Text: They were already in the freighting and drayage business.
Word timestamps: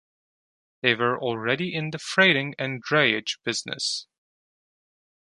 They 0.81 0.95
were 0.95 1.15
already 1.19 1.75
in 1.75 1.91
the 1.91 1.99
freighting 1.99 2.55
and 2.57 2.81
drayage 2.83 3.37
business. 3.45 4.07